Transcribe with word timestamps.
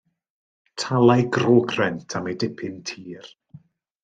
Talai 0.79 1.19
grogrent 1.35 2.09
am 2.17 2.29
ei 2.29 2.35
dipyn 2.41 2.77
tir. 2.87 3.25